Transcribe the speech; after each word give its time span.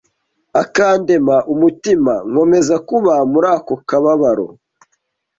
akandema 0.63 1.35
umutima, 1.53 2.13
nkomeza 2.29 2.75
kuba 2.87 3.13
muri 3.31 3.47
ako 3.57 3.73
kababaro 3.89 4.47